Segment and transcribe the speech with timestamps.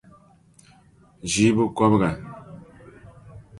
[1.29, 2.09] ʒii bukɔbiga.